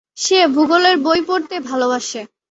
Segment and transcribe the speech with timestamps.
[0.17, 2.21] সে ভূগোলের বই পড়তে ভালবাসে।